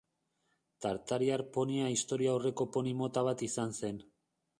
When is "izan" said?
3.49-3.77